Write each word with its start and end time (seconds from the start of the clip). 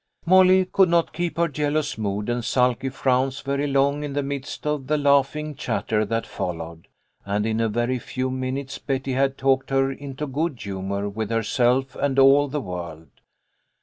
Molly 0.25 0.65
could 0.65 0.89
not 0.89 1.13
keep 1.13 1.37
her 1.37 1.47
jealous 1.47 1.95
mood 1.95 2.27
and 2.27 2.43
sulky 2.43 2.89
frowns 2.89 3.41
very 3.41 3.67
long 3.67 4.03
in 4.03 4.13
the 4.13 4.23
midst 4.23 4.65
of 4.65 4.87
the 4.87 4.97
laughing 4.97 5.53
chatter 5.53 6.05
that 6.05 6.25
followed, 6.25 6.87
and 7.23 7.45
in 7.45 7.59
a 7.61 7.69
very 7.69 7.99
few 7.99 8.31
minutes 8.31 8.79
Betty 8.79 9.13
had 9.13 9.37
talked 9.37 9.69
her 9.69 9.91
into 9.91 10.25
good 10.25 10.59
humour 10.59 11.07
with 11.07 11.29
herself 11.29 11.95
and 11.95 12.17
all 12.17 12.47
the 12.47 12.61
world. 12.61 13.09